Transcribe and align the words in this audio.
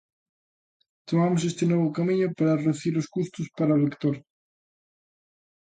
Tomamos 1.07 1.41
este 1.49 1.63
novo 1.71 1.87
camiño 1.97 2.27
para 2.37 2.57
reducir 2.61 2.93
os 3.01 3.09
custos 3.15 3.45
para 3.57 3.75
o 3.77 3.81
lector. 3.85 4.15